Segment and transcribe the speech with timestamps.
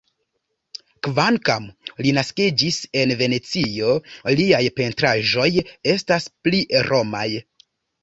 [1.07, 1.67] Kvankam
[2.05, 3.93] li naskiĝis en Venecio,
[4.43, 5.49] liaj pentraĵoj
[5.97, 7.29] estas pli romaj.